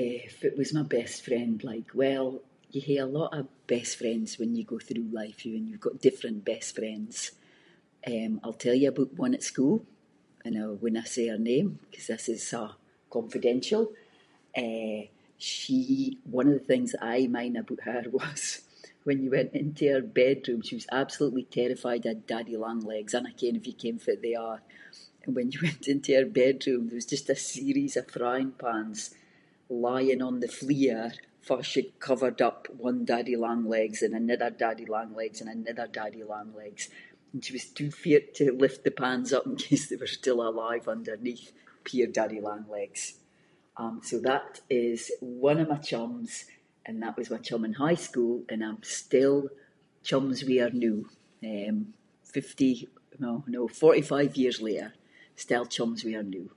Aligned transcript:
Eh 0.00 0.20
fitt 0.40 0.56
was 0.60 0.70
my 0.78 0.82
best 0.96 1.18
friend 1.26 1.54
like, 1.70 1.88
well, 2.02 2.28
you 2.74 2.80
hae 2.86 2.98
a 2.98 3.06
lot 3.18 3.32
of 3.38 3.44
best 3.74 3.92
friends 4.00 4.30
when 4.38 4.50
you 4.56 4.64
go 4.72 4.78
through 4.86 5.08
life 5.20 5.38
[inc] 5.44 5.56
and 5.58 5.66
you’ve 5.68 5.86
got 5.88 6.00
different 6.06 6.38
best 6.52 6.68
friends, 6.78 7.14
eh, 8.12 8.30
I’ll 8.42 8.62
tell 8.64 8.78
you 8.78 8.88
aboot 8.88 9.20
one 9.24 9.36
at 9.38 9.48
school 9.52 9.76
and 10.44 10.52
I 10.60 10.62
winna 10.82 11.04
say 11.14 11.26
her 11.32 11.42
name 11.54 11.68
‘cause 11.92 12.06
this 12.12 12.26
is 12.36 12.44
a’ 12.60 12.64
confidential, 13.16 13.84
eh, 14.64 15.02
she- 15.50 16.16
one 16.38 16.48
of 16.50 16.56
the 16.58 16.68
things 16.70 16.88
that 16.92 17.04
I 17.16 17.18
mind 17.36 17.54
aboot 17.56 17.82
her 17.92 18.02
was, 18.20 18.42
when 19.06 19.18
you 19.22 19.30
went 19.32 19.52
into 19.62 19.84
her 19.92 20.04
bedroom, 20.22 20.60
she 20.66 20.78
was 20.80 20.92
absolutely 21.02 21.44
terrified 21.58 22.04
of 22.06 22.26
daddy-longlegs, 22.32 23.12
I 23.12 23.18
dinna 23.18 23.32
ken 23.40 23.56
if 23.58 23.66
you 23.68 23.74
ken 23.82 23.98
fitt 24.04 24.20
they 24.22 24.36
are, 24.50 24.60
when 25.36 25.48
you 25.52 25.58
went 25.66 25.84
into 25.92 26.10
her 26.18 26.28
bedroom, 26.42 26.82
there 26.86 27.00
was 27.00 27.14
just 27.16 27.34
a 27.36 27.36
series 27.54 27.94
of 28.00 28.10
frying 28.16 28.52
pans 28.62 29.00
lying 29.88 30.22
on 30.28 30.36
the 30.40 30.54
floor, 30.60 31.02
farr 31.46 31.62
she'd 31.70 31.98
covered 32.08 32.40
up 32.48 32.60
one 32.88 32.98
daddy 33.10 33.36
long-legs 33.46 34.00
and 34.04 34.14
another 34.14 34.50
daddy 34.64 34.86
longlegs 34.94 35.38
and 35.40 35.50
another 35.50 35.88
daddy 36.00 36.22
longlegs, 36.32 36.84
and 37.32 37.38
she 37.44 37.52
was 37.56 37.66
too 37.78 37.88
feart 38.02 38.26
to 38.36 38.44
lift 38.64 38.80
the 38.84 38.98
pans 39.02 39.28
up 39.36 39.46
in 39.50 39.56
case 39.66 39.84
they 39.88 39.96
were 40.00 40.18
still 40.20 40.40
alive 40.46 40.84
underneath, 40.96 41.46
poor 41.86 42.06
daddy 42.18 42.40
longlegs, 42.48 43.02
um, 43.80 43.96
so 44.08 44.14
that 44.30 44.50
is 44.84 45.00
one 45.50 45.58
of 45.60 45.68
my 45.72 45.78
chums, 45.90 46.30
and 46.86 46.96
that 47.02 47.16
was 47.18 47.30
my 47.34 47.38
chum 47.48 47.62
in 47.68 47.74
high-school, 47.84 48.34
and 48.50 48.60
I’m 48.66 48.80
still 49.02 49.38
chums 50.08 50.38
with 50.46 50.60
her 50.64 50.72
noo, 50.82 50.98
eh, 51.48 51.74
fifty- 52.36 52.86
no- 53.24 53.44
no, 53.56 53.60
forty-five 53.82 54.32
years 54.42 54.58
later, 54.68 54.88
still 55.44 55.66
chums 55.76 56.00
with 56.04 56.16
her 56.18 56.28
noo. 56.34 56.48